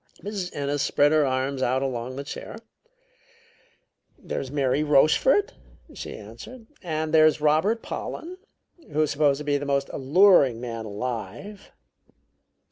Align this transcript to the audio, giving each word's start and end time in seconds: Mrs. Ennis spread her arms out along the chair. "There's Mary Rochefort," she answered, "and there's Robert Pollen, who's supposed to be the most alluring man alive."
Mrs. 0.23 0.49
Ennis 0.55 0.81
spread 0.81 1.11
her 1.11 1.27
arms 1.27 1.61
out 1.61 1.83
along 1.83 2.15
the 2.15 2.23
chair. 2.23 2.55
"There's 4.17 4.49
Mary 4.49 4.83
Rochefort," 4.83 5.53
she 5.93 6.17
answered, 6.17 6.65
"and 6.81 7.13
there's 7.13 7.39
Robert 7.39 7.83
Pollen, 7.83 8.39
who's 8.91 9.11
supposed 9.11 9.37
to 9.37 9.43
be 9.43 9.59
the 9.59 9.65
most 9.67 9.91
alluring 9.93 10.59
man 10.59 10.85
alive." 10.85 11.71